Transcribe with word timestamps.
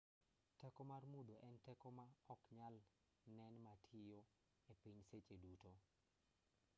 teko 0.59 0.81
mar 0.91 1.03
mudho 1.13 1.35
en 1.47 1.55
teko 1.65 1.87
ma 1.97 2.07
oknyal 2.35 2.75
nen 3.37 3.53
matiyo 3.65 4.19
e 4.71 4.73
piny 4.81 4.99
seche 5.09 5.35
duto 5.43 5.71